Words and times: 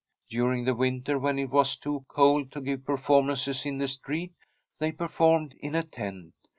During 0.31 0.63
the 0.65 0.73
winter, 0.73 1.19
when 1.19 1.37
it 1.37 1.51
was 1.51 1.77
too 1.77 2.05
cold 2.07 2.51
to 2.53 2.61
give 2.61 2.85
performances 2.85 3.67
in 3.67 3.77
the 3.77 3.87
street, 3.87 4.33
they 4.79 4.91
per 4.91 5.07
formed 5.07 5.53
in 5.59 5.75
a 5.75 5.83
tent. 5.83 6.33